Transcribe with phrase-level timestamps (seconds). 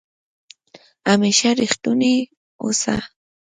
[1.09, 2.15] همېشه ریښتونی
[2.61, 2.95] اوسه